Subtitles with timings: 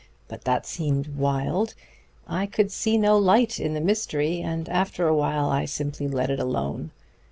[0.27, 1.75] But that seemed wild.
[2.27, 6.31] I could see no light in the mystery, and after a while I simply let
[6.31, 6.89] it alone.